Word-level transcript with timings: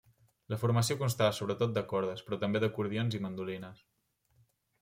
La 0.53 0.57
formació 0.61 0.97
constava 1.01 1.35
sobretot 1.39 1.75
de 1.77 1.85
cordes, 1.93 2.25
però 2.31 2.39
també 2.45 2.65
d'acordions 2.65 3.19
i 3.19 3.23
mandolines. 3.27 3.85